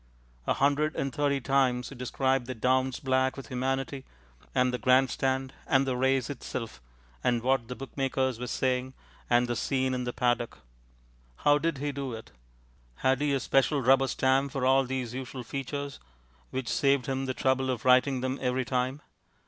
[0.47, 4.03] A hundred and thirty times he described the downs black with humanity,
[4.55, 6.81] and the grandstand, and the race itself,
[7.23, 8.95] and what the bookmakers were saying,
[9.29, 10.57] and the scene in the paddock.
[11.45, 12.31] How did he do it?
[12.95, 15.99] Had he a special rubber stamp for all these usual features,
[16.49, 19.03] which saved him the trouble of writing them every time?